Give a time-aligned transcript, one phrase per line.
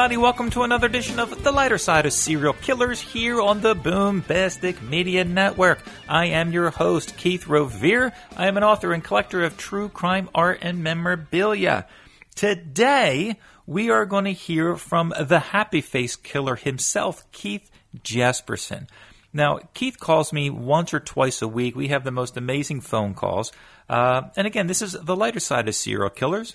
[0.00, 0.16] everybody.
[0.16, 4.80] Welcome to another edition of The Lighter Side of Serial Killers here on the Boombastic
[4.80, 5.82] Media Network.
[6.08, 8.10] I am your host, Keith Rovere.
[8.34, 11.86] I am an author and collector of true crime art and memorabilia.
[12.34, 18.88] Today, we are going to hear from the happy face killer himself, Keith Jesperson.
[19.34, 21.76] Now, Keith calls me once or twice a week.
[21.76, 23.52] We have the most amazing phone calls.
[23.86, 26.54] Uh, and again, this is the lighter side of serial killers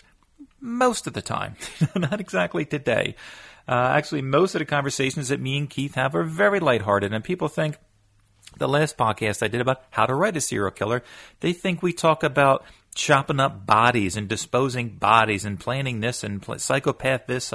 [0.66, 1.56] most of the time,
[1.96, 3.16] not exactly today.
[3.68, 7.24] Uh, actually, most of the conversations that me and Keith have are very lighthearted, and
[7.24, 7.78] people think
[8.58, 11.04] the last podcast I did about how to write a serial killer,
[11.40, 16.42] they think we talk about chopping up bodies and disposing bodies and planning this and
[16.42, 17.54] pl- psychopath this.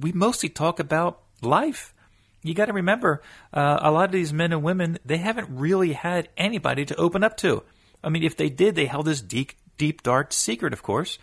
[0.00, 1.94] we mostly talk about life.
[2.42, 5.92] You got to remember, uh, a lot of these men and women, they haven't really
[5.92, 7.62] had anybody to open up to.
[8.02, 11.18] I mean, if they did, they held this deep, deep, dark secret, of course.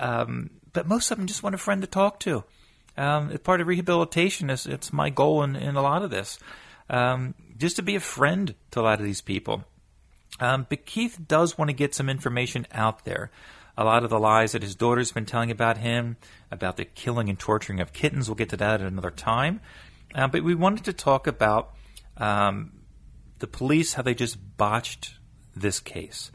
[0.00, 2.42] Um, but most of them just want a friend to talk to.
[2.96, 6.38] Um, part of rehabilitation is it's my goal in, in a lot of this,
[6.88, 9.64] um, just to be a friend to a lot of these people.
[10.40, 13.30] Um, but Keith does want to get some information out there.
[13.76, 16.16] A lot of the lies that his daughter's been telling about him,
[16.50, 19.60] about the killing and torturing of kittens, we'll get to that at another time.
[20.14, 21.74] Uh, but we wanted to talk about
[22.16, 22.72] um,
[23.38, 25.14] the police, how they just botched
[25.54, 26.30] this case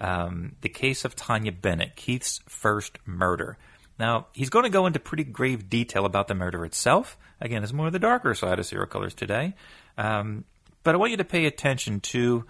[0.00, 3.58] um, the case of Taunja Bennett, Keith's first murder.
[3.98, 7.16] Now, he's going to go into pretty grave detail about the murder itself.
[7.40, 9.54] Again, it's more of the darker side of serial killers today.
[9.96, 10.44] Um,
[10.82, 12.44] but I want you to pay attention to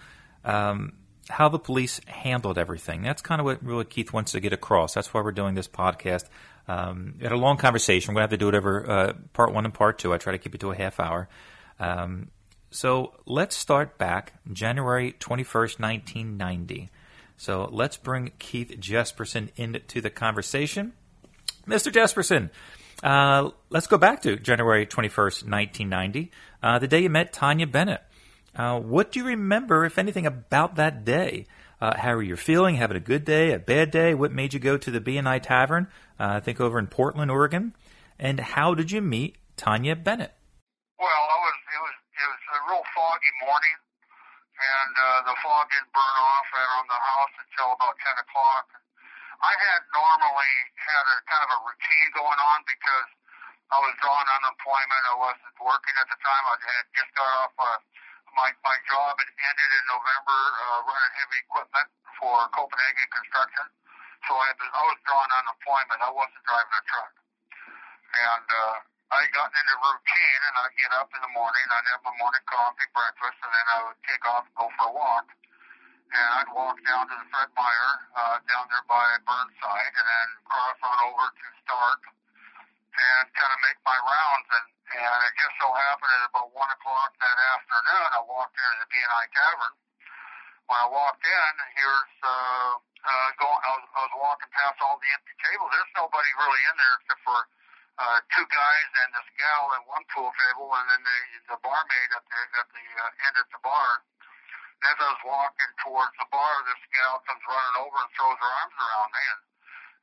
[0.44, 0.94] um,
[1.28, 3.02] how the police handled everything.
[3.02, 4.94] That's kind of what really Keith wants to get across.
[4.94, 6.24] That's why we're doing this podcast.
[6.68, 8.12] Um, we had a long conversation.
[8.12, 10.12] We're going to have to do it over uh, part one and part two.
[10.12, 11.28] I try to keep it to a half hour.
[11.78, 12.30] Um,
[12.70, 16.90] so let's start back January 21st, 1990.
[17.36, 20.92] So let's bring Keith Jesperson into the conversation.
[21.66, 21.92] Mr.
[21.92, 22.50] Jesperson,
[23.02, 26.30] uh, let's go back to January 21st, 1990,
[26.62, 28.02] uh, the day you met Taunja Bennett.
[28.54, 31.46] Uh, what do you remember, if anything, about that day?
[31.78, 32.76] Uh, how were you feeling?
[32.76, 34.14] Having a good day, a bad day?
[34.14, 37.74] What made you go to the B&I Tavern, uh, I think over in Portland, Oregon?
[38.18, 40.32] And how did you meet Taunja Bennett?
[40.98, 43.76] Well, was, it was, it was a real foggy morning
[44.66, 48.66] and uh, the fog didn't burn off around the house until about 10 o'clock.
[49.38, 53.08] I had normally had a kind of a routine going on because
[53.68, 55.02] I was drawing unemployment.
[55.12, 56.44] I wasn't working at the time.
[56.48, 57.78] I had just got off uh,
[58.32, 59.12] my my job.
[59.20, 63.66] It ended in November, uh, running heavy equipment for Copenhagen Construction.
[64.24, 65.98] So I, had, I was drawing unemployment.
[66.00, 67.12] I wasn't driving a truck,
[68.16, 72.02] and uh, I got into routine, and I'd get up in the morning, I'd have
[72.02, 75.30] my morning coffee, breakfast, and then I would take off and go for a walk.
[76.10, 80.28] And I'd walk down to the Fred Meyer, uh, down there by Burnside, and then
[80.50, 82.02] cross on over to Stark,
[82.98, 84.48] and kind of make my rounds.
[84.58, 88.76] And, and it just so happened at about 1 o'clock that afternoon, I walked into
[88.82, 89.74] the B&I Tavern.
[90.66, 92.70] When I walked in, here's, uh,
[93.06, 95.70] uh, going, I was, I was walking past all the empty tables.
[95.70, 97.38] There's nobody really in there except for
[97.96, 101.18] uh, two guys and this gal at one pool table, and then the,
[101.56, 104.04] the barmaid at the at the uh, end of the bar.
[104.84, 108.52] As I was walking towards the bar, this gal comes running over and throws her
[108.60, 109.42] arms around me and,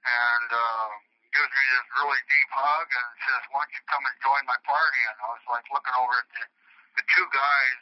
[0.09, 0.89] and uh,
[1.37, 4.59] gives me this really deep hug and says, "Why don't you come and join my
[4.65, 6.43] party?" And I was like looking over at the
[6.97, 7.79] the two guys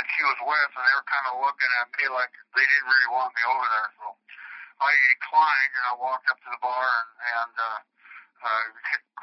[0.00, 2.88] that she was with, and they were kind of looking at me like they didn't
[2.88, 3.90] really want me over there.
[4.00, 4.06] So
[4.80, 7.12] I declined, and I walked up to the bar and.
[7.44, 7.80] and uh,
[8.44, 8.64] uh,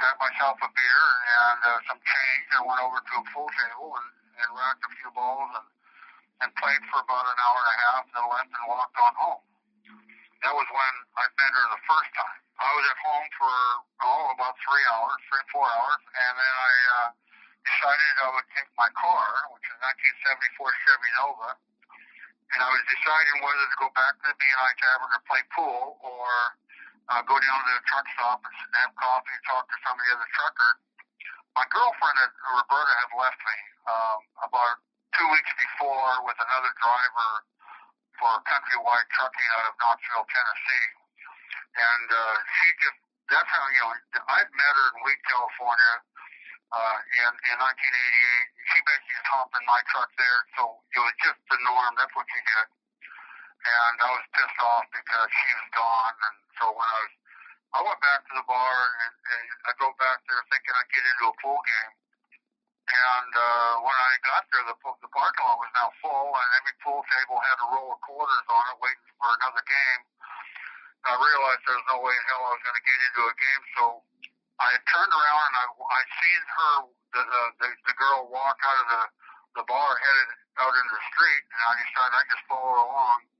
[0.01, 3.93] got myself a beer and uh, some change and went over to a pool table
[3.93, 4.09] and,
[4.41, 5.67] and racked a few balls and,
[6.41, 9.45] and played for about an hour and a half then left and walked on home.
[10.41, 12.39] That was when I met her the first time.
[12.57, 13.53] I was at home for,
[14.05, 17.09] oh, about three hours, three, four hours, and then I uh,
[17.61, 19.77] decided I would take my car, which is
[20.57, 21.49] 1974 Chevy Nova,
[22.53, 26.01] and I was deciding whether to go back to the B&I Tavern or play pool
[26.01, 26.29] or
[27.09, 30.03] uh, go down to the truck stop and have coffee and talk to some of
[30.03, 30.77] the other truckers.
[31.57, 33.57] My girlfriend, Roberta, had left me
[33.89, 34.75] um, about
[35.17, 37.31] two weeks before with another driver
[38.15, 40.87] for Countrywide Trucking out of Knoxville, Tennessee.
[41.75, 43.91] And uh, she just, that's how, you know,
[44.37, 45.93] I'd met her in Weed, California
[46.71, 47.67] uh, in, in 1988.
[48.71, 50.39] She basically just hopped in my truck there.
[50.55, 51.91] So it was just the norm.
[51.99, 52.67] That's what she did
[53.61, 56.15] and I was pissed off because she was gone.
[56.17, 57.13] And so when I was,
[57.71, 58.75] I went back to the bar
[59.05, 61.93] and, and I drove back there thinking I'd get into a pool game.
[62.91, 66.75] And uh, when I got there, the, the parking lot was now full, and every
[66.83, 70.01] pool table had a row of quarters on it, waiting for another game.
[71.07, 73.35] I realized there was no way in hell I was going to get into a
[73.37, 73.83] game, so
[74.59, 76.73] I I turned around and I I seen her
[77.15, 79.03] the the the, the girl walk out of the
[79.61, 80.29] the bar headed
[80.61, 83.30] out into the street, and I decided I'd just follow her along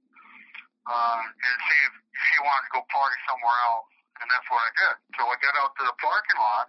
[0.88, 3.92] uh, and see if she wanted to go party somewhere else,
[4.22, 4.96] and that's what I did.
[5.18, 6.68] So I got out to the parking lot,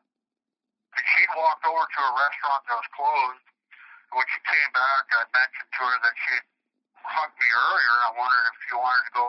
[0.96, 3.46] and she'd walked over to a restaurant that was closed.
[4.12, 6.46] When she came back, I mentioned to her that she'd
[7.00, 7.94] hugged me earlier.
[8.04, 9.26] I wondered if she wanted to go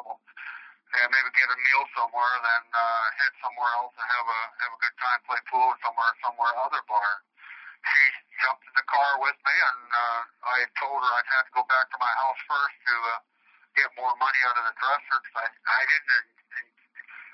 [0.93, 4.73] and maybe get a meal somewhere, then uh, head somewhere else and have a have
[4.77, 7.11] a good time, play pool somewhere, somewhere other bar.
[7.83, 8.03] She
[8.39, 10.21] jumped in the car with me, and uh,
[10.53, 13.32] I told her I'd have to go back to my house first to uh,
[13.77, 16.27] get more money out of the dresser because I, I didn't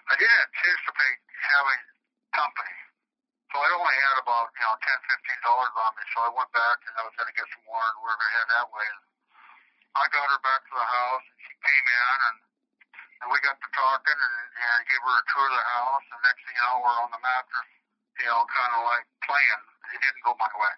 [0.09, 1.81] I didn't anticipate having
[2.33, 2.75] company.
[3.53, 6.51] So I only had about you know ten fifteen dollars on me, so I went
[6.53, 8.47] back and I was going to get some more, and we were going to head
[8.53, 8.87] that way.
[8.89, 9.01] And
[9.97, 12.37] I got her back to the house, and she came in, and
[13.19, 16.05] and we got to talking, and, and gave her a tour of the house.
[16.13, 17.69] And next thing you know, we're on the mattress,
[18.21, 19.61] you know, kind of like playing.
[19.93, 20.75] It didn't go my way.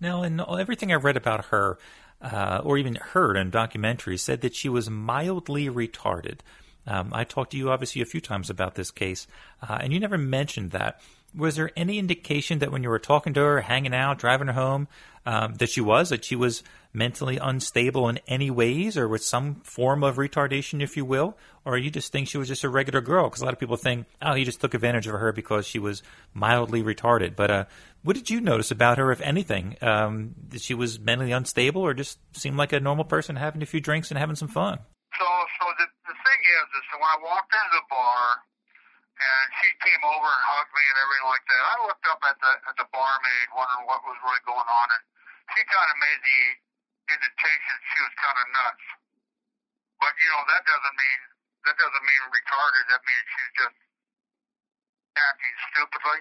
[0.00, 1.76] Now, in everything I read about her,
[2.20, 6.40] uh, or even heard in documentaries, said that she was mildly retarded.
[6.86, 9.26] Um, I talked to you obviously a few times about this case,
[9.62, 11.00] uh, and you never mentioned that.
[11.34, 14.52] Was there any indication that when you were talking to her, hanging out, driving her
[14.52, 14.88] home,
[15.26, 19.56] um, that she was that she was mentally unstable in any ways, or with some
[19.62, 23.00] form of retardation, if you will, or you just think she was just a regular
[23.00, 23.28] girl?
[23.28, 25.78] Because a lot of people think, oh, he just took advantage of her because she
[25.78, 26.02] was
[26.34, 27.36] mildly retarded.
[27.36, 27.64] But uh,
[28.02, 29.76] what did you notice about her, if anything?
[29.82, 33.66] Um, that she was mentally unstable, or just seemed like a normal person having a
[33.66, 34.80] few drinks and having some fun?
[35.18, 35.26] So,
[35.60, 38.24] so the, the thing is, is so when I walked into the bar,
[39.20, 41.60] and she came over and hugged me and everything like that.
[41.60, 45.02] I looked up at the at the barmaid, wondering what was really going on, and
[45.52, 46.40] she kind of made the
[47.12, 48.86] indication she was kind of nuts.
[50.00, 51.20] But you know that doesn't mean
[51.68, 52.84] that doesn't mean retarded.
[52.88, 53.76] That means she's just
[55.20, 56.20] acting stupidly.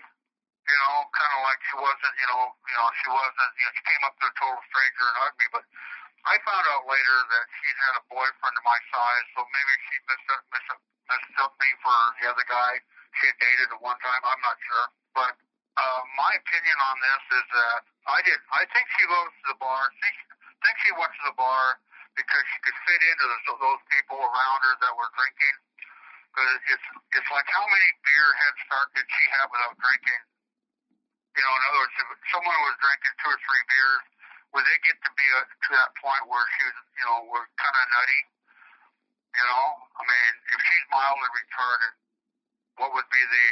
[0.69, 2.16] You know, kind of like she wasn't.
[2.19, 3.52] You know, you know she wasn't.
[3.56, 5.66] You know, she came up to a total stranger and hugged me, but.
[6.28, 9.95] I found out later that she'd had a boyfriend of my size, so maybe she
[10.04, 12.80] mistook, mistook, mistook me for the other guy
[13.18, 14.22] she had dated at one time.
[14.22, 14.86] I'm not sure,
[15.18, 15.34] but
[15.80, 18.40] uh, my opinion on this is that I did.
[18.54, 19.81] I think she goes to the bar.
[20.02, 20.16] Think
[20.60, 21.80] think she went to the bar
[22.20, 25.56] because she could fit into those, those people around her that were drinking.
[26.30, 30.22] Because it's it's like how many beer head start did she have without drinking?
[31.34, 34.04] You know, in other words, if someone was drinking two or three beers,
[34.52, 37.46] would they get to be a, to that point where she was, you know, were
[37.56, 38.22] kind of nutty?
[39.30, 39.66] You know,
[39.96, 41.94] I mean, if she's mildly retarded,
[42.80, 43.48] what would be the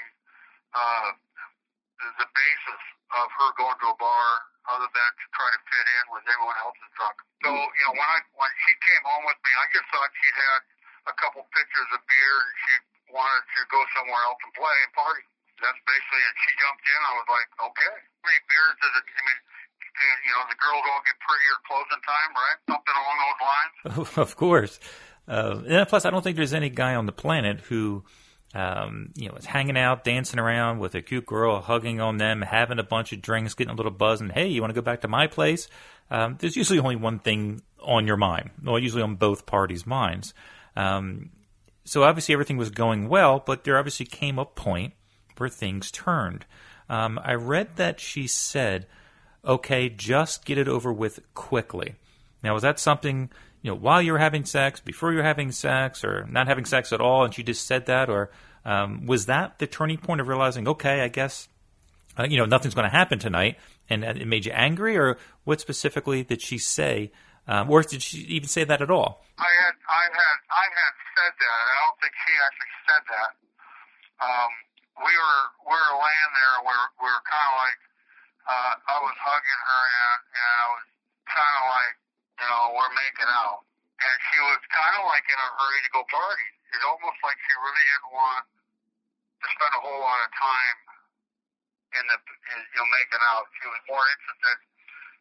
[0.74, 1.10] uh,
[2.18, 2.82] the basis
[3.14, 4.30] of her going to a bar
[4.68, 7.18] other than to try to fit in with everyone else's drunk?
[7.44, 10.40] So, you know, when I when she came home with me, I just thought she'd
[10.40, 10.62] had
[11.08, 12.74] a couple pitchers of beer and she
[13.12, 15.24] wanted to go somewhere else and play and party.
[15.58, 17.00] That's basically, and she jumped in.
[17.02, 19.06] I was like, okay, how many beers does it?
[19.10, 19.40] I mean,
[19.98, 22.58] and, you know, the girls all get prettier closing time, right?
[22.70, 24.18] Something along those lines.
[24.30, 24.74] of course.
[25.28, 28.06] Uh, and plus, I don't think there's any guy on the planet who,
[28.54, 32.80] um, you know, hanging out, dancing around with a cute girl, hugging on them, having
[32.80, 35.02] a bunch of drinks, getting a little buzz, and hey, you want to go back
[35.02, 35.68] to my place?
[36.10, 40.34] Um, there's usually only one thing on your mind, well, usually on both parties' minds.
[40.76, 41.32] Um,
[41.84, 44.94] so obviously everything was going well, but there obviously came a point
[45.38, 46.46] where things turned.
[46.90, 48.88] Um, I read that she said
[49.48, 51.96] okay, just get it over with quickly.
[52.44, 53.32] Now, was that something,
[53.62, 56.66] you know, while you were having sex, before you were having sex, or not having
[56.66, 58.10] sex at all, and she just said that?
[58.10, 58.30] Or
[58.68, 61.48] um, was that the turning point of realizing, okay, I guess,
[62.20, 63.56] uh, you know, nothing's going to happen tonight,
[63.90, 65.00] and it made you angry?
[65.00, 65.16] Or
[65.48, 67.16] what specifically did she say?
[67.48, 69.24] Um, or did she even say that at all?
[69.40, 71.60] I had, I had, I had said that.
[71.64, 73.32] I don't think she actually said that.
[74.20, 74.52] Um,
[75.00, 76.56] we were, we were laying there.
[76.60, 77.80] We we're, we we're kind of like
[78.52, 80.86] uh, I was hugging her and, and I was
[81.24, 81.96] kind of like,
[82.36, 83.64] you know, we're making out.
[84.04, 86.48] And she was kind of like in a hurry to go party.
[86.76, 88.44] It's almost like she really didn't want
[89.46, 90.78] spend a whole lot of time
[91.98, 93.46] in the, in, you know, making out.
[93.58, 94.58] She was more interested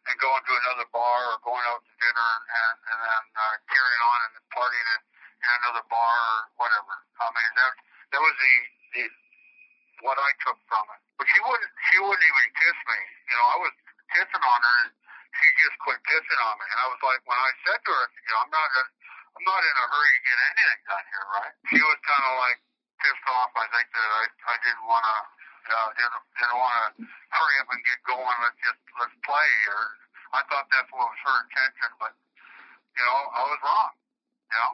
[0.07, 4.03] in going to another bar or going out to dinner and, and then uh, carrying
[4.07, 5.01] on and partying in,
[5.43, 6.95] in another bar or whatever.
[7.19, 7.73] I mean, that
[8.15, 8.53] that was the,
[8.95, 9.03] the
[10.05, 11.01] what I took from it.
[11.19, 12.99] But she wouldn't she wouldn't even kiss me.
[13.27, 13.73] You know, I was
[14.15, 14.91] kissing on her and
[15.35, 16.65] she just quit kissing on me.
[16.71, 18.87] And I was like when I said to her, you know, I'm not in
[19.37, 21.53] I'm not in a hurry to get anything done here, right?
[21.67, 22.59] She was kinda like
[23.01, 25.17] pissed off I think that I I didn't wanna
[25.67, 28.37] uh, didn't didn't want to hurry up and get going.
[28.39, 29.49] Let's just let's play.
[29.71, 29.81] Or
[30.35, 32.13] I thought that's what was her intention, but
[32.95, 33.91] you know I was wrong.
[34.47, 34.73] You know.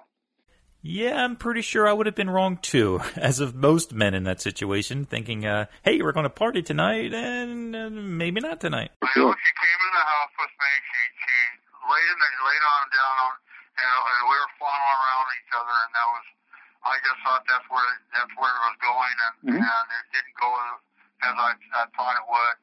[0.83, 4.27] Yeah, I'm pretty sure I would have been wrong too, as of most men in
[4.27, 8.91] that situation, thinking, uh, "Hey, we're going to party tonight, and uh, maybe not tonight."
[9.01, 10.71] I know she came in the house with me.
[10.83, 11.35] She she
[11.89, 13.33] laid in the, laid on down on,
[13.79, 16.25] you know, and we were following around each other, and that was.
[16.83, 19.63] I just thought that's where that's where it was going, and Mhm.
[19.63, 20.49] and it didn't go
[21.23, 22.57] as I I thought it would.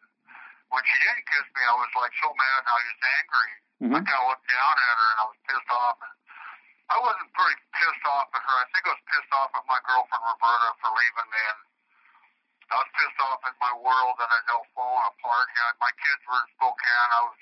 [0.68, 3.50] When she didn't kiss me, I was like so mad, and I was angry.
[3.50, 4.06] I Mhm.
[4.06, 5.98] kind of looked down at her, and I was pissed off.
[6.04, 6.12] And
[6.90, 8.56] I wasn't pretty pissed off at her.
[8.60, 11.60] I think I was pissed off at my girlfriend Roberta for leaving me, and
[12.70, 15.48] I was pissed off at my world that had all fallen apart.
[15.48, 17.10] You know, my kids were in Spokane.
[17.10, 17.38] I was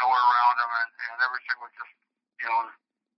[0.00, 1.94] nowhere around them, and, and everything was just,
[2.40, 2.72] you know,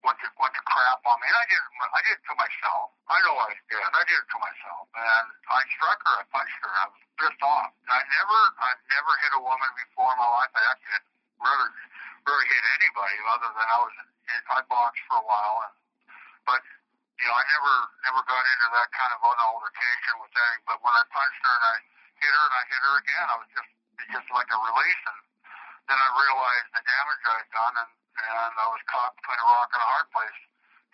[0.04, 1.26] went to went to crap on me.
[1.30, 1.72] And I did it.
[1.80, 2.86] I did it to myself.
[3.06, 3.80] I know I did.
[3.80, 6.14] I did it to myself, and I struck her.
[6.20, 6.72] I punched her.
[6.74, 7.70] I was pissed off.
[7.88, 10.52] I never, I've never hit a woman before in my life.
[10.52, 11.00] I actually
[11.40, 11.70] really,
[12.26, 13.94] really hit anybody other than I was.
[13.96, 15.74] In, I boxed for a while, and
[16.50, 16.62] but
[17.16, 17.74] you know, I never
[18.10, 20.66] never got into that kind of an altercation with anything.
[20.66, 21.76] But when I punched her and I
[22.18, 23.70] hit her and I hit her again, I was just
[24.12, 25.02] just like a release.
[25.06, 25.18] And
[25.88, 29.48] then I realized the damage I had done, and and I was caught between a
[29.48, 30.40] rock and a hard place.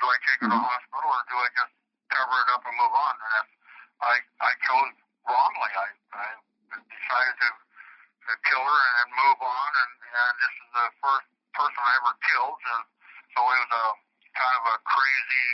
[0.01, 1.75] Do I take her to the hospital or do I just
[2.11, 3.15] cover it up and move on?
[3.15, 3.49] And if
[4.03, 4.95] I I chose
[5.27, 5.73] wrongly.
[5.79, 5.87] I
[6.19, 6.27] I
[6.75, 9.71] decided to, to kill her and move on.
[9.79, 12.61] And and this is the first person I ever killed.
[12.67, 12.83] And
[13.35, 13.87] so it was a
[14.35, 15.49] kind of a crazy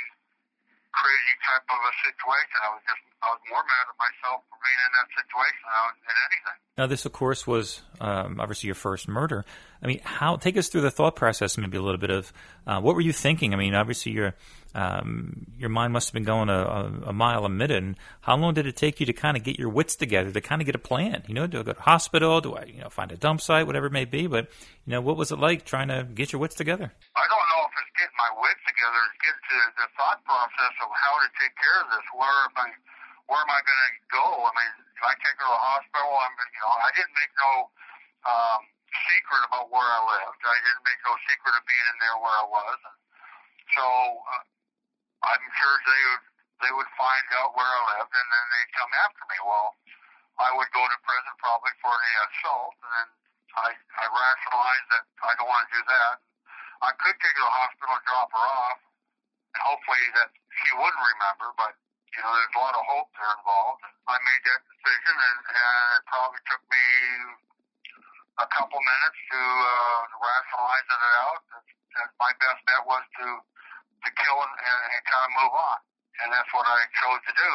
[0.92, 2.56] crazy type of a situation.
[2.64, 5.64] I was just I was more mad at myself for being in that situation
[6.06, 6.58] than anything.
[6.78, 9.44] Now, this, of course, was um, obviously your first murder.
[9.82, 10.36] I mean, how?
[10.36, 12.32] Take us through the thought process, maybe a little bit of
[12.66, 13.52] uh, what were you thinking?
[13.52, 14.34] I mean, obviously your
[14.74, 17.82] um, your mind must have been going a, a, a mile a minute.
[17.82, 20.40] And how long did it take you to kind of get your wits together to
[20.40, 21.24] kind of get a plan?
[21.26, 22.40] You know, do I go to hospital?
[22.40, 24.28] Do I, you know, find a dump site, whatever it may be?
[24.28, 24.48] But
[24.88, 26.88] you know, what was it like trying to get your wits together?
[27.12, 28.96] I don't know if it's getting my wits together.
[29.12, 32.08] It's getting to the thought process of how to take care of this.
[32.16, 32.72] Where am I?
[33.28, 34.24] Where am I going to go?
[34.48, 37.32] I mean, if I take her to the hospital, I'm, you know, I didn't make
[37.36, 37.52] no
[38.32, 38.60] um,
[39.12, 40.40] secret about where I lived.
[40.40, 42.80] I didn't make no secret of being in there where I was.
[43.76, 44.44] So uh,
[45.20, 46.24] I'm sure they would
[46.64, 49.36] they would find out where I lived, and then they'd come after me.
[49.44, 49.68] Well,
[50.40, 53.08] I would go to prison probably for the assault, and then
[53.56, 56.14] I I rationalized that I don't want to do that.
[56.84, 58.80] I could take her to the hospital and drop her off,
[59.54, 61.50] and hopefully that she wouldn't remember.
[61.58, 61.74] But
[62.14, 63.82] you know, there's a lot of hope there involved.
[64.08, 66.86] I made that decision, and, and it probably took me
[68.38, 71.42] a couple minutes to uh, rationalize it out.
[71.58, 71.66] And,
[71.98, 73.26] and my best bet was to
[74.06, 75.78] to kill and, and, and kind of move on,
[76.22, 77.50] and that's what I chose to do.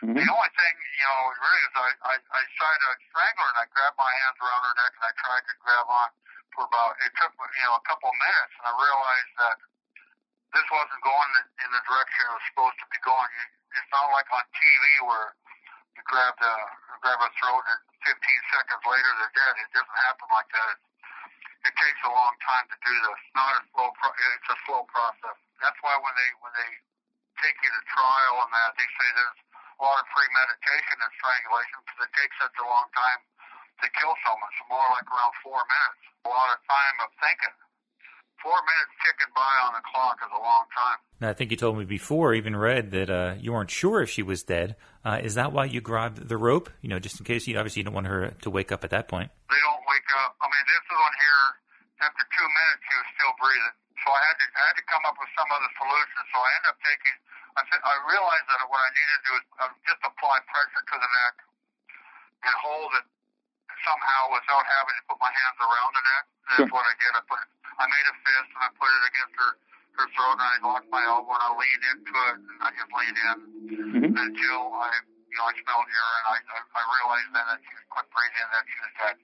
[0.00, 0.16] Mhm.
[0.16, 3.58] The only thing, you know, really is I, I, I tried to strangle her and
[3.60, 6.08] I grabbed my hands around her neck and I tried to grab on
[6.56, 9.56] for about, it took, you know, a couple minutes and I realized that
[10.56, 13.30] this wasn't going in, the direction it was supposed to be going.
[13.76, 15.36] It's not like on TV where
[15.94, 16.54] you grab the,
[17.04, 18.16] grab a throat and 15
[18.56, 19.52] seconds later they're dead.
[19.62, 20.68] It doesn't happen like that.
[20.74, 20.80] It,
[21.70, 23.20] it takes a long time to do this.
[23.36, 25.36] Not a slow, pro- it's a slow process.
[25.60, 26.70] That's why when they, when they
[27.40, 29.40] take you to trial and that, they say there's
[29.80, 33.20] a lot of premeditation and strangulation because it takes such a long time
[33.80, 34.50] to kill someone.
[34.52, 36.00] It's more like around four minutes.
[36.24, 37.54] A lot of time of thinking.
[38.44, 40.98] Four minutes ticking by on the clock is a long time.
[41.20, 44.08] Now, I think you told me before, even read that uh, you weren't sure if
[44.08, 44.76] she was dead.
[45.04, 46.72] Uh, is that why you grabbed the rope?
[46.80, 48.90] You know, just in case you obviously you don't want her to wake up at
[48.96, 49.28] that point.
[49.52, 50.40] They don't wake up.
[50.40, 51.44] I mean, this one here,
[52.00, 53.76] after two minutes, she was still breathing.
[54.04, 56.20] So I had to, I had to come up with some other solution.
[56.32, 57.16] So I ended up taking.
[57.58, 60.84] I said, I realized that what I needed to do is uh, just apply pressure
[60.86, 61.34] to the neck
[62.46, 63.06] and hold it
[63.84, 66.24] somehow without having to put my hands around the neck.
[66.50, 66.74] That's Sure.
[66.74, 67.10] what I did.
[67.14, 67.40] I put,
[67.80, 69.50] I made a fist and I put it against her
[69.98, 72.90] her throat and I locked my elbow and I leaned into it and I just
[72.94, 73.36] leaned in
[74.00, 74.10] Mhm.
[74.16, 74.88] until I,
[75.28, 76.24] you know, I smelled urine.
[76.30, 79.16] I, I, I realized then that she was quit breathing and that she was dead.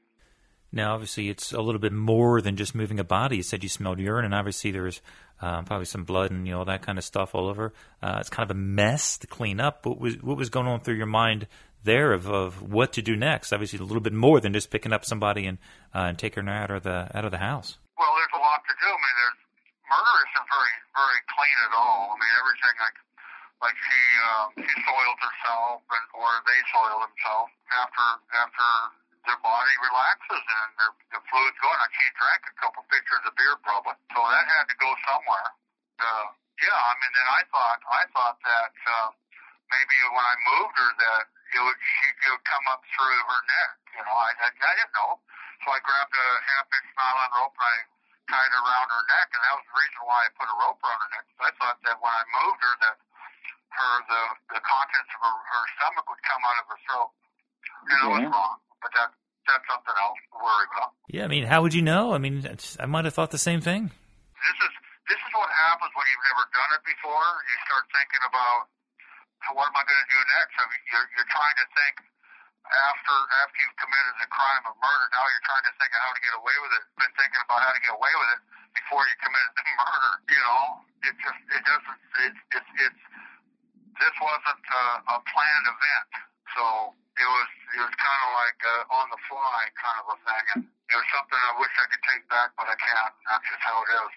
[0.77, 3.39] Now, obviously, it's a little bit more than just moving a body.
[3.39, 5.01] You said you smelled urine, and obviously there was
[5.41, 7.73] um, probably some blood and you know that kind of stuff all over.
[8.03, 9.87] Uh, it's kind of a mess to clean up.
[9.87, 11.49] What was what was going on through your mind
[11.83, 13.57] there of, of what to do next?
[13.57, 15.57] Obviously, a little bit more than just picking up somebody and
[15.95, 17.79] uh, and taking her out of the out of the house.
[17.97, 18.91] Well, there's a lot to do.
[18.93, 19.41] I mean, there's
[19.89, 22.13] murder isn't very very clean at all.
[22.13, 22.99] I mean, everything like
[23.65, 28.07] like she um, she soiled herself and or they soiled themselves after
[28.37, 28.69] after
[29.27, 31.79] their body relaxes and their the fluid's going.
[31.83, 35.49] Like she drank a couple pitchers of beer probably, so that had to go somewhere.
[35.99, 36.27] Uh,
[36.63, 39.09] yeah, I mean, then I thought I thought that uh,
[39.71, 43.41] maybe when I moved her that it would she it would come up through her
[43.45, 43.73] neck.
[43.99, 45.21] You know, I I, I didn't know.
[45.65, 47.77] So I grabbed a half inch nylon rope and I
[48.31, 50.79] tied it around her neck, and that was the reason why I put a rope
[50.83, 51.27] around her neck.
[51.43, 52.97] I thought that when I moved her, that
[53.77, 54.23] her the
[54.57, 57.11] the contents of her, her stomach would come out of her throat.
[57.87, 59.11] And I was wrong, but that
[59.47, 60.91] that's something else to worry about.
[61.07, 62.13] Yeah, I mean, how would you know?
[62.13, 63.89] I mean, I might have thought the same thing.
[63.89, 64.73] This is
[65.07, 67.29] this is what happens when you've never done it before.
[67.47, 68.67] You start thinking about
[69.55, 70.55] what am I going to do next?
[70.59, 71.95] I mean, you're you're trying to think
[72.67, 73.17] after
[73.47, 75.07] after you've committed the crime of murder.
[75.15, 76.83] Now you're trying to think of how to get away with it.
[76.99, 78.41] Been thinking about how to get away with it
[78.75, 80.13] before you committed the murder.
[80.27, 80.63] You know,
[81.07, 81.99] it just it doesn't.
[82.27, 83.03] It's it's it's
[84.03, 86.11] this wasn't a, a planned event,
[86.59, 86.65] so
[87.17, 90.45] it was it was kind of like uh, on the fly kind of a thing,
[90.55, 93.15] and it was something I wish I could take back, but I can't.
[93.27, 94.13] That's just how it is.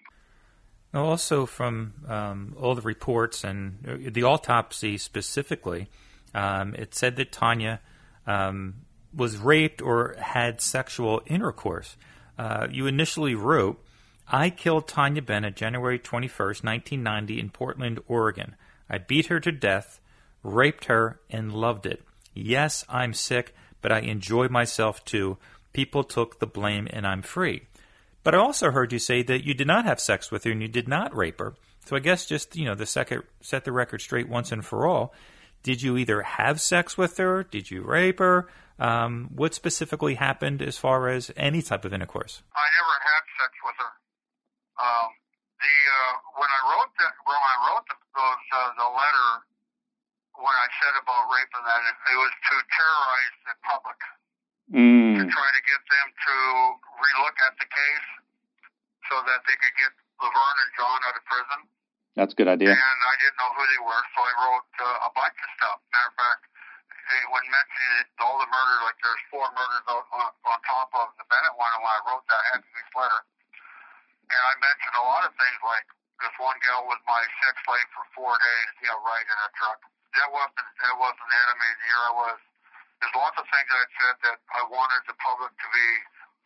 [0.91, 5.87] Also, from um, all the reports and uh, the autopsy specifically,
[6.33, 7.79] um, it said that Taunja
[8.25, 11.95] um, was raped or had sexual intercourse.
[12.37, 13.83] Uh, you initially wrote,
[14.27, 18.55] I killed Taunja Bennett January 21st, 1990, in Portland, Oregon.
[18.89, 19.99] I beat her to death,
[20.43, 22.03] raped her, and loved it.
[22.39, 25.37] Yes, I'm sick, but I enjoy myself too.
[25.73, 27.63] People took the blame, and I'm free.
[28.23, 30.61] But I also heard you say that you did not have sex with her and
[30.61, 31.55] you did not rape her.
[31.85, 34.85] So I guess just, you know, the second set the record straight once and for
[34.85, 35.13] all.
[35.63, 37.43] Did you either have sex with her?
[37.43, 38.47] Did you rape her?
[38.77, 42.43] Um, what specifically happened as far as any type of intercourse?
[42.55, 43.91] I never had sex with her.
[44.79, 45.09] Um,
[45.59, 49.29] the uh, when I wrote that when I wrote the, those uh, the letter
[50.39, 53.99] when I said about raping that it, was to terrorize the public
[54.69, 55.17] Mm.
[55.17, 56.35] to try to get them to
[57.01, 58.09] relook at the case
[59.09, 59.89] so that they could get
[60.21, 61.59] Laverne and John out of prison.
[62.13, 62.77] That's a good idea.
[62.77, 65.81] And I didn't know who they were, so I wrote uh, a bunch of stuff.
[65.89, 66.41] Matter of fact,
[67.33, 71.57] when mentioning all the murder, like there's four murders on, on, top of the Bennett
[71.57, 73.21] one, and when I wrote that Happy Weeks letter,
[74.29, 75.87] and I mentioned a lot of things like
[76.21, 79.81] this one gal was my sex slave for four days, yeah, right in a truck.
[80.19, 81.47] That wasn't that wasn't it.
[81.47, 82.39] I mean, here I was.
[82.99, 85.89] There's lots of things I said that I wanted the public to be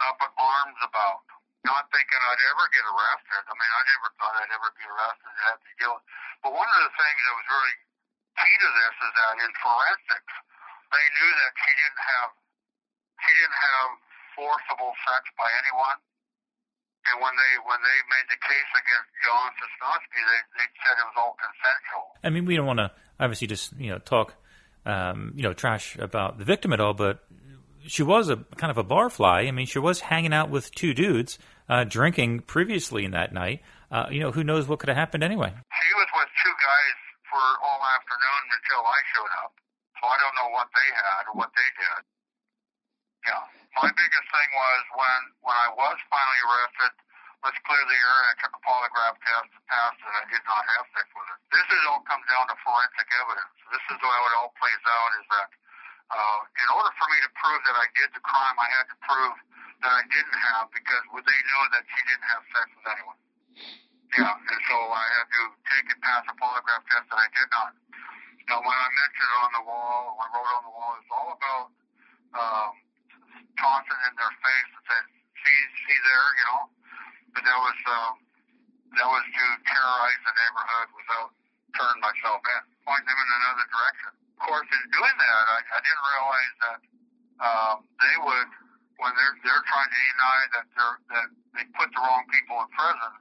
[0.06, 1.26] up in arms about.
[1.66, 3.42] Not thinking I'd ever get arrested.
[3.50, 5.96] I mean, I never thought I'd ever be arrested and have to deal.
[6.46, 7.76] But one of the things that was really
[8.38, 10.36] key to this is that in forensics,
[10.94, 12.30] they knew that she didn't have
[13.26, 13.90] she didn't have
[14.38, 15.98] forcible sex by anyone.
[17.10, 21.08] And when they when they made the case against John Sosnowski, they they said it
[21.10, 22.13] was all consensual.
[22.24, 24.36] I mean, we don't want to obviously just, you know, talk,
[24.86, 27.24] um, you know, trash about the victim at all, but
[27.86, 29.48] she was a kind of a barfly.
[29.48, 31.38] I mean, she was hanging out with two dudes,
[31.70, 33.62] uh, drinking previously in that night.
[33.92, 35.52] Uh, you know, who knows what could have happened anyway.
[35.52, 36.98] She was with two guys
[37.30, 39.54] for all afternoon until I showed up.
[40.00, 42.02] So I don't know what they had or what they did.
[43.28, 43.44] Yeah.
[43.80, 46.94] My biggest thing was when when I was finally arrested,
[47.44, 50.12] let's clear the air I took a polygraph test and passed it.
[50.16, 51.38] I did not have sex with her.
[51.52, 53.56] This is all comes down to forensic evidence.
[53.68, 55.50] This is how it all plays out is that
[56.08, 58.98] uh, in order for me to prove that I did the crime, I had to
[59.04, 59.36] prove
[59.84, 63.20] that I didn't have because would they knew that she didn't have sex with anyone.
[64.14, 67.50] Yeah, and so I had to take and pass a polygraph test that I did
[67.52, 67.72] not.
[68.48, 71.12] Now, when I mentioned it on the wall, when I wrote on the wall, it's
[71.12, 71.68] all about
[72.36, 72.72] um,
[73.58, 75.08] tossing in their face and saying,
[75.42, 76.64] "See, see there," you know.
[77.34, 78.14] But that was um,
[78.98, 81.30] that was to terrorize the neighborhood without
[81.74, 84.12] turning myself in, pointing them in another direction.
[84.14, 86.80] Of course, in doing that, I, I didn't realize that
[87.42, 88.50] um, they would,
[89.02, 92.70] when they're they're trying to deny that they're that they put the wrong people in
[92.74, 93.14] prison.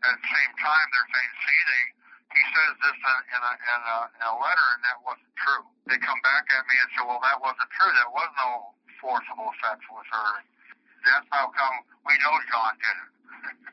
[0.00, 1.82] At the same time, they're saying, "See, they."
[2.28, 5.64] He says this in, in, a, in, a, in a letter, and that wasn't true.
[5.88, 7.88] They come back at me and say, "Well, that wasn't true.
[7.96, 8.50] There was no
[9.00, 10.30] forcible sex with her."
[11.08, 13.10] That's how come we know John did it.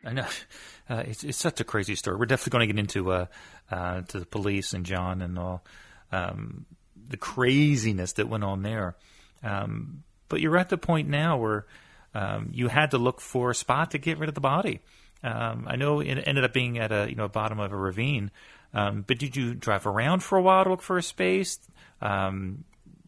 [0.03, 0.27] I know
[0.89, 2.17] uh, it's it's such a crazy story.
[2.17, 3.25] We're definitely going to get into uh,
[3.71, 5.63] uh, to the police and John and all
[6.11, 6.65] um,
[7.07, 8.95] the craziness that went on there.
[9.43, 11.65] Um, but you're at the point now where
[12.13, 14.81] um, you had to look for a spot to get rid of the body.
[15.23, 18.31] Um, I know it ended up being at a you know bottom of a ravine.
[18.73, 21.59] Um, but did you drive around for a while to look for a space?
[22.01, 22.65] Um,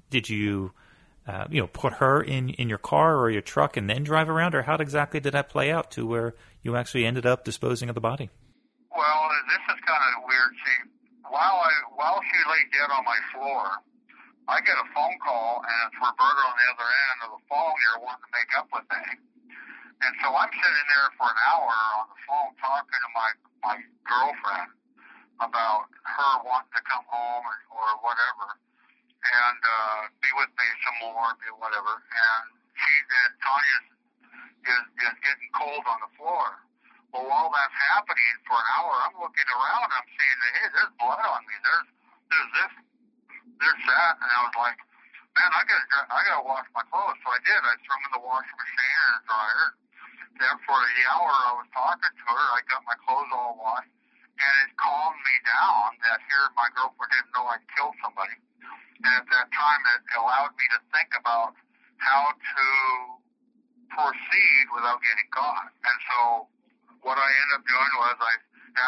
[0.09, 0.71] did you
[1.27, 4.29] uh, you know put her in in your car or your truck and then drive
[4.29, 7.89] around, or how exactly did that play out to where you actually ended up disposing
[7.89, 8.29] of the body?
[8.95, 10.51] Well, this is kind of weird.
[10.63, 10.79] See,
[11.29, 13.83] while I while she lay dead on my floor,
[14.47, 17.75] I get a phone call, and it's Roberta on the other end of the phone
[17.83, 19.03] here wanting to make up with me.
[20.07, 23.29] And so I'm sitting there for an hour on the phone talking to my
[23.67, 23.75] my
[24.07, 24.71] girlfriend
[25.43, 28.57] about her wanting to come home or, or whatever,
[29.23, 31.93] and uh, be with me some more, be whatever.
[31.97, 32.43] And
[32.77, 33.79] she and Taunja
[34.67, 36.61] is is getting cold on the floor.
[37.15, 39.89] Well, while that's happening for an hour, I'm looking around.
[39.95, 41.55] I'm seeing, hey, there's blood on me.
[41.63, 41.87] There's
[42.29, 42.73] there's this,
[43.63, 44.79] there's that, and I was like,
[45.39, 47.17] man, I gotta I gotta wash my clothes.
[47.23, 47.59] So I did.
[47.63, 49.67] I threw them in the washing machine and dryer.
[50.37, 53.89] Then for the hour I was talking to her, I got my clothes all washed,
[54.37, 58.37] and it calmed me down that here my girlfriend didn't know I'd killed somebody.
[58.97, 61.53] And at that time, it allowed me to think about
[62.01, 62.65] how to
[63.93, 65.69] proceed without getting caught.
[65.69, 66.19] And so
[67.05, 68.33] what I ended up doing was I,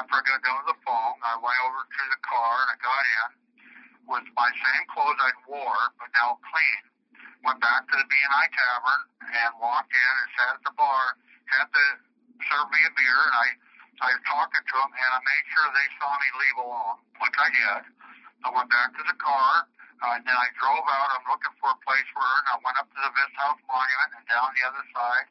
[0.02, 2.78] after I got done with the phone, I went over to the car and I
[2.82, 3.30] got in
[4.10, 6.82] with my same clothes I'd wore, but now clean.
[7.46, 11.16] Went back to the B&I Tavern and walked in and sat at the bar,
[11.54, 11.86] had to
[12.50, 13.48] serve me a beer, and I,
[14.04, 17.38] I was talking to them, and I made sure they saw me leave alone, which
[17.40, 17.82] I did.
[18.44, 19.68] I went back to the car,
[20.00, 21.08] uh, and then I drove out.
[21.20, 24.12] I'm looking for a place where, and I went up to the Vista House Monument
[24.16, 25.28] and down the other side,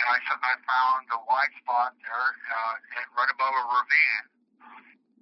[0.00, 2.74] and I said I found a white spot there, uh,
[3.20, 4.24] right above a ravine.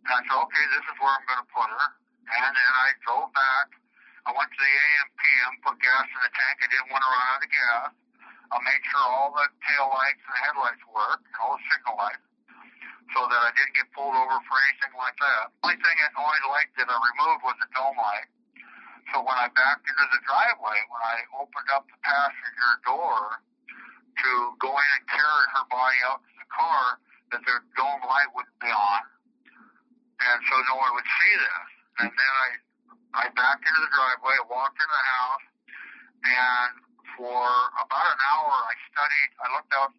[0.07, 1.87] And I said, okay, this is where I'm going to put her.
[2.28, 3.68] And then I drove back.
[4.28, 6.57] I went to the AM/PM, put gas in the tank.
[6.61, 7.90] I didn't want to run out of gas.
[8.52, 12.28] I made sure all the tail lights and headlights worked, and all the signal lights,
[13.14, 15.49] so that I didn't get pulled over for anything like that.
[15.49, 18.29] The only thing, only light that I removed was the dome light.
[19.12, 24.31] So when I backed into the driveway, when I opened up the passenger door to
[24.61, 27.01] go in and carry her body out to the car,
[27.33, 29.03] that the dome light wouldn't be on,
[30.21, 31.68] and so no one would see this.
[32.05, 32.49] And then I,
[33.16, 35.47] I backed into the driveway, walked into the house,
[36.29, 36.71] and
[37.16, 37.49] for
[37.81, 39.31] about an hour I studied.
[39.40, 39.92] I looked out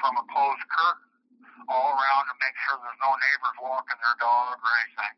[0.00, 1.13] from a closed curtain
[1.68, 5.14] all around to make sure there's no neighbors walking their dog or anything.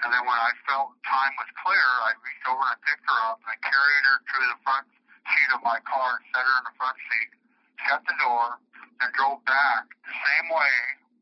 [0.00, 3.40] And then when I felt time was clear, I reached over and picked her up
[3.44, 4.86] and I carried her to the front
[5.28, 7.30] seat of my car and set her in the front seat,
[7.84, 8.56] shut the door,
[9.04, 10.74] and drove back the same way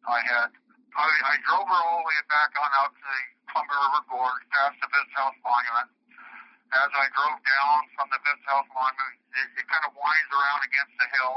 [0.07, 0.50] I had.
[0.94, 4.44] I, I drove her all the way back on out to the Columbia River Gorge,
[4.54, 5.88] past the Vista House Monument.
[6.68, 10.61] As I drove down from the Vista House Monument, it, it kind of winds around
[10.66, 11.35] against the hill,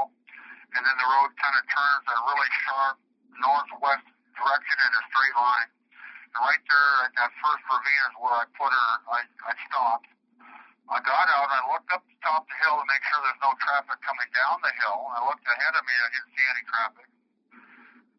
[0.76, 2.96] and then the road kind of turns a really sharp
[3.40, 4.06] northwest
[4.36, 5.70] direction in a straight line.
[6.32, 8.90] And right there at that first ravine is where I put her.
[9.12, 10.08] I, I stopped.
[10.88, 11.48] I got out.
[11.48, 13.98] and I looked up the top of the hill to make sure there's no traffic
[14.04, 15.08] coming down the hill.
[15.12, 15.94] I looked ahead of me.
[15.94, 17.08] I didn't see any traffic.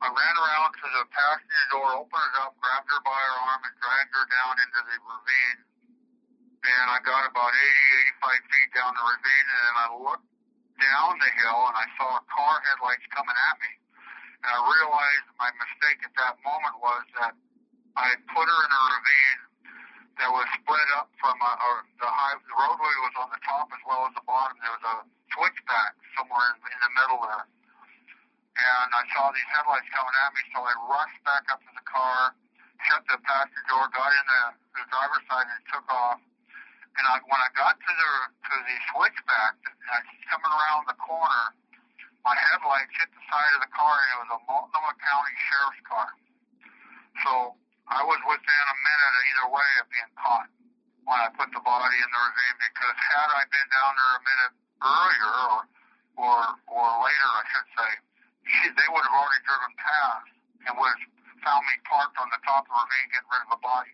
[0.03, 3.61] I ran around to the passenger door, opened it up, grabbed her by her arm,
[3.63, 5.59] and dragged her down into the ravine.
[6.59, 10.27] And I got about 80, 85 feet down the ravine, and then I looked
[10.83, 13.71] down the hill, and I saw car headlights coming at me.
[14.43, 17.31] And I realized my mistake at that moment was that
[17.95, 19.41] I had put her in a ravine
[20.19, 23.71] that was split up from a, or the high, the roadway was on the top
[23.71, 24.59] as well as the bottom.
[24.59, 24.95] There was a
[25.31, 27.47] switchback somewhere in, in the middle there.
[27.47, 31.85] And I saw these headlights coming at me, so I rushed back up to the
[31.87, 32.35] car,
[32.91, 34.43] shut the passenger door, got in the,
[34.77, 36.19] the driver's side, and took off.
[36.93, 39.57] And I, when I got to the to the switchback,
[39.89, 39.97] I
[40.29, 41.62] coming around the corner,
[42.23, 45.83] my headlights hit the side of the car, and it was a Multnomah County Sheriff's
[45.83, 46.09] car.
[47.23, 47.31] So
[47.91, 50.49] I was within a minute either way of being caught
[51.03, 54.21] when I put the body in the ravine because had I been down there a
[54.23, 55.61] minute earlier or
[56.13, 56.39] or
[56.71, 57.91] or later I should say,
[58.71, 60.31] they would have already driven past
[60.63, 61.03] and would have
[61.43, 63.93] found me parked on the top of the ravine getting rid of the body.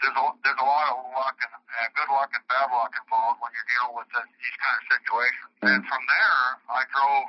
[0.00, 3.36] There's a, there's a lot of luck and uh, good luck and bad luck involved
[3.44, 5.50] when you're dealing with this, these kind of situations.
[5.60, 7.28] And from there, I drove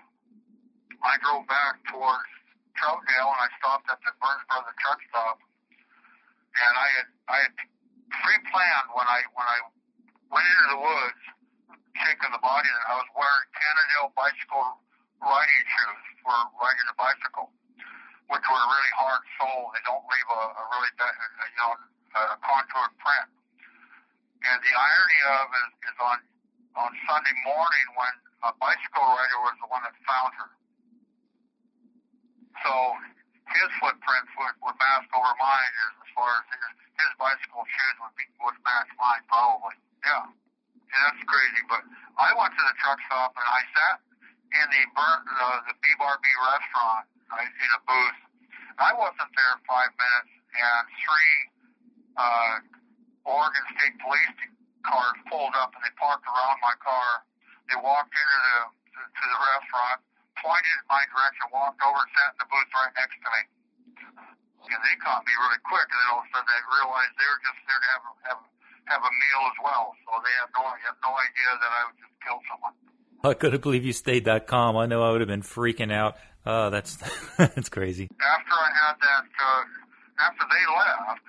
[1.03, 2.31] I drove back towards
[2.79, 5.37] Troutdale and I stopped at the Burns Brothers truck stop.
[5.43, 7.53] And I had I had
[8.07, 9.59] pre-planned when I when I
[10.31, 11.21] went into the woods,
[11.99, 14.79] taking the body, and I was wearing Cannondale bicycle
[15.19, 17.51] riding shoes for riding a bicycle,
[18.31, 19.75] which were really hard sole.
[19.75, 21.75] They don't leave a, a really bad, you know
[22.15, 23.29] a contoured print.
[24.41, 26.17] And the irony of it is on
[26.75, 28.13] on Sunday morning when
[28.47, 30.49] a bicycle rider was the one that found her.
[32.63, 32.73] So
[33.51, 37.95] his footprints would, would mask over mine as, as far as his, his bicycle shoes
[37.99, 39.75] would be would match mine probably.
[40.05, 40.31] Yeah.
[40.91, 41.63] Yeah, that's crazy.
[41.71, 41.83] But
[42.19, 43.97] I went to the truck stop and I sat
[44.51, 48.19] in the burn uh, the B Bar B restaurant right, in a booth.
[48.79, 51.50] I wasn't there five minutes and three
[52.17, 52.59] uh
[53.25, 54.33] Oregon State Police
[54.81, 57.21] cars pulled up and they parked around my car.
[57.69, 58.57] They walked into the
[58.91, 59.99] to, to the restaurant,
[60.41, 63.41] pointed in my direction, walked over and sat in the booth right next to me.
[64.71, 67.27] And they caught me really quick, and then all of a sudden they realized they
[67.27, 68.41] were just there to have have
[68.89, 69.85] have a meal as well.
[70.05, 72.75] So they had no have no idea that I would just kill someone.
[73.21, 74.77] I couldn't believe you stayed that calm.
[74.77, 76.17] I know I would have been freaking out.
[76.45, 76.97] Oh, that's
[77.37, 78.09] that's crazy.
[78.17, 79.63] After I had that, uh,
[80.25, 81.25] after they left,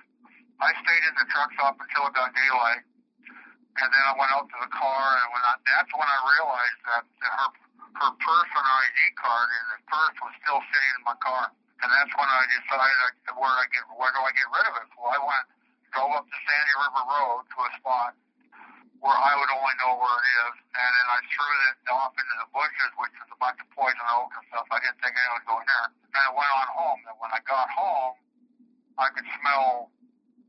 [0.63, 2.87] I stayed in the truck stop until got daylight,
[3.83, 6.79] and then I went out to the car, and when I, that's when I realized
[6.87, 7.49] that her
[7.99, 11.51] her purse and her ID card in the purse was still sitting in my car,
[11.51, 14.87] and that's when I decided where I get where do I get rid of it.
[14.95, 15.45] So I went
[15.91, 18.11] drove up to Sandy River Road to a spot
[19.03, 22.35] where I would only know where it is, and then I threw it off into
[22.39, 24.63] the bushes, which is a bunch of poison oak and stuff.
[24.71, 25.87] I didn't think anyone would go in there.
[25.91, 28.15] And I went on home, and when I got home,
[28.95, 29.91] I could smell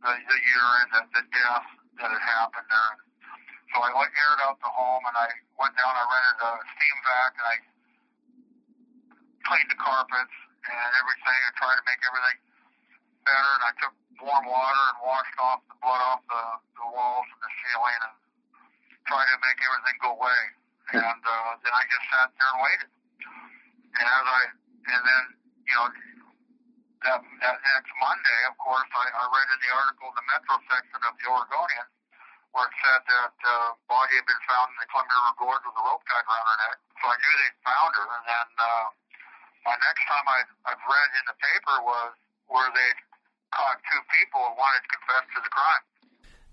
[0.05, 2.95] the, the urine, the, the death that had happened there.
[3.73, 5.91] So I went, aired out the home, and I went down.
[5.91, 7.57] I rented a steam vac, and I
[9.49, 10.37] cleaned the carpets
[10.69, 12.39] and everything, and tried to make everything
[13.25, 13.53] better.
[13.57, 16.45] And I took warm water and washed off the blood off the,
[16.85, 18.15] the walls and the ceiling, and
[19.09, 20.41] tried to make everything go away.
[21.01, 22.91] And uh, then I just sat there and waited.
[23.97, 24.43] And as I,
[24.85, 25.25] and then
[25.65, 25.89] you know,
[27.05, 30.55] that that next Monday, of course, I, I read in the article in the Metro
[30.69, 31.87] section of the Oregonian
[32.55, 35.75] where it said that uh, body had been found in the Columbia River Gorge with
[35.75, 36.79] a rope tied around her neck.
[37.03, 38.07] So I knew they'd found her.
[38.15, 38.87] And then uh,
[39.67, 40.39] my next time I
[40.71, 42.15] I've read in the paper was
[42.47, 42.91] where they
[43.51, 45.85] caught two people and wanted to confess to the crime.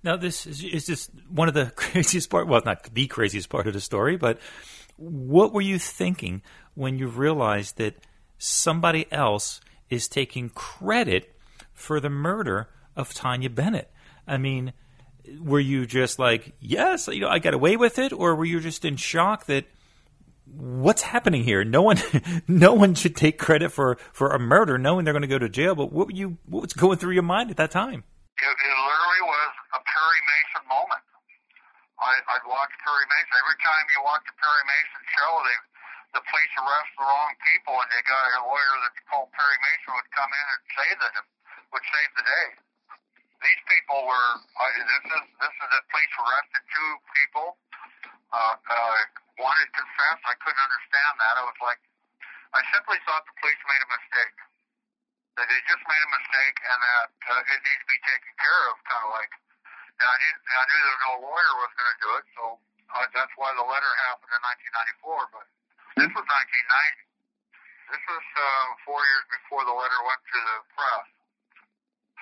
[0.02, 2.50] Now, this is, is just one of the craziest part.
[2.50, 4.42] Well, not the craziest part of the story, but
[4.98, 6.42] what were you thinking
[6.74, 8.02] when you realized that
[8.42, 9.62] somebody else
[9.92, 11.36] is taking credit
[11.74, 13.92] for the murder of Taunja Bennett?
[14.26, 14.74] I mean,
[15.40, 18.60] were you just like, yes, you know, I got away with it, or were you
[18.60, 19.66] just in shock that
[20.48, 21.64] what's happening here?
[21.64, 21.98] No one,
[22.48, 25.50] no one should take credit for for a murder, knowing they're going to go to
[25.50, 25.76] jail.
[25.76, 28.04] But what were you, what was going through your mind at that time?
[28.40, 31.04] It, it literally was a Perry Mason moment.
[32.02, 35.32] I, I'd watch Perry Mason every time you watch a Perry Mason show.
[35.46, 35.58] They
[36.12, 39.92] the police arrest the wrong people, and they got a lawyer that's called Perry Mason
[39.96, 41.26] would come in and save them,
[41.72, 42.48] would save the day.
[43.42, 44.32] These people were.
[44.38, 47.48] Uh, this is this is the police arrested two people.
[48.32, 48.96] Uh, uh,
[49.40, 50.20] wanted to confess.
[50.24, 51.34] I couldn't understand that.
[51.42, 51.82] I was like,
[52.54, 54.38] I simply thought the police made a mistake.
[55.40, 58.62] That they just made a mistake, and that uh, it needs to be taken care
[58.70, 59.34] of, kind of like.
[59.96, 60.44] And I didn't.
[60.44, 62.44] I knew there was no lawyer was going to do it, so
[62.94, 64.42] uh, that's why the letter happened in
[65.02, 65.34] 1994.
[65.34, 65.48] But
[66.00, 67.12] this was 1990.
[67.92, 71.08] This was uh, four years before the letter went to the press.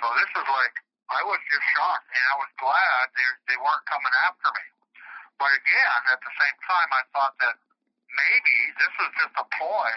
[0.02, 0.76] So this is like
[1.10, 4.66] I was just shocked, and I was glad they they weren't coming after me.
[5.38, 7.56] But again, at the same time, I thought that
[8.10, 9.92] maybe this was just a ploy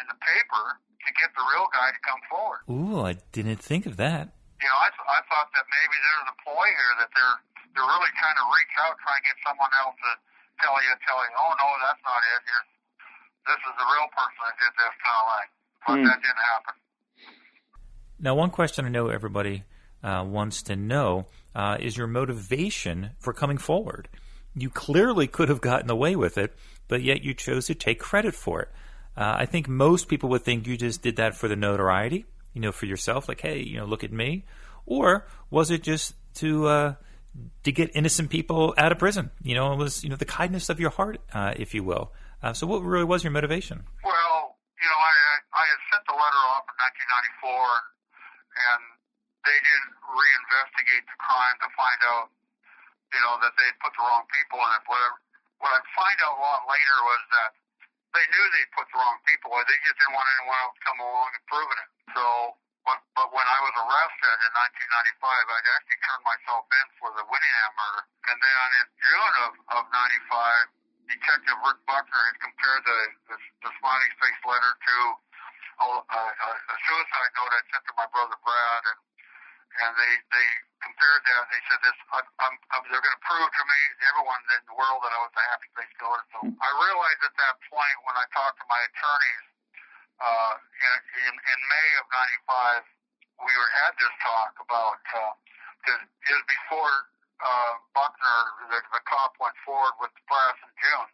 [0.00, 2.60] in the paper to get the real guy to come forward.
[2.68, 4.32] Ooh, I didn't think of that.
[4.60, 7.38] You know, I, I thought that maybe there's a ploy here that they're
[7.74, 10.12] they're really trying to reach out, trying to get someone else to
[10.62, 12.40] tell you, tell you, oh no, that's not it.
[12.48, 12.73] Here's
[13.46, 15.50] this is the real person that did this kind of like,
[15.86, 16.04] but Hmm.
[16.08, 16.74] that didn't happen.
[18.20, 19.64] Now, one question I know everybody
[20.02, 24.08] uh, wants to know uh, is your motivation for coming forward.
[24.56, 26.54] You clearly could have gotten away with it,
[26.88, 28.68] but yet you chose to take credit for it.
[29.16, 32.60] Uh, I think most people would think you just did that for the notoriety, you
[32.60, 34.44] know, for yourself, like, hey, you know, look at me.
[34.86, 36.94] Or was it just to uh,
[37.62, 39.30] to get innocent people out of prison?
[39.42, 42.12] You know, it was you know the kindness of your heart, uh, if you will.
[42.44, 43.80] Uh, so, what really was your motivation?
[44.04, 45.12] Well, you know, I
[45.56, 46.76] I had sent the letter off in
[47.40, 48.82] 1994, and
[49.48, 52.28] they didn't reinvestigate the crime to find out,
[53.16, 54.84] you know, that they put the wrong people in it.
[54.84, 55.00] I,
[55.56, 57.50] what I find out a lot later was that
[58.12, 59.64] they knew they put the wrong people in.
[59.64, 61.90] They just didn't want anyone else to come along and proving it.
[62.12, 64.52] So, but but when I was arrested in
[65.16, 69.52] 1995, I'd actually turned myself in for the Winningham murder, and then in June of
[69.80, 70.83] of '95.
[71.04, 74.96] Detective Rick Buckner had compared the, the, the smiley face letter to
[75.74, 79.00] a, a, a suicide note I sent to my brother Brad, and
[79.74, 80.46] and they they
[80.84, 81.42] compared that.
[81.50, 85.00] They said this, I'm, I'm, they're going to prove to me, everyone in the world,
[85.02, 86.22] that I was a happy face killer.
[86.30, 86.54] So hmm.
[86.60, 89.44] I realized at that point when I talked to my attorneys
[90.22, 90.94] uh, in,
[91.26, 92.06] in in May of
[92.86, 92.86] '95,
[93.42, 95.02] we were had this talk about
[95.82, 96.94] because it was before
[97.42, 98.40] uh, Buckner,
[98.70, 101.10] the, the cop, went forward with the press in June.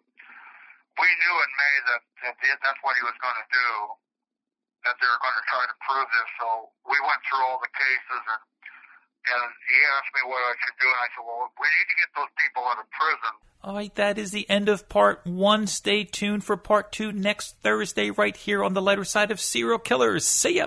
[1.00, 3.70] We knew in May that, that the- that's what he was going to do,
[4.84, 6.28] that they were going to try to prove this.
[6.38, 8.42] So we went through all the cases, and
[9.20, 11.96] and he asked me what I should do, and I said, well, we need to
[12.00, 13.34] get those people out of prison.
[13.90, 15.66] Right, that is the end of part one.
[15.66, 19.78] Stay tuned for part two next Thursday, right here on the lighter side of serial
[19.78, 20.24] killers.
[20.24, 20.66] See ya.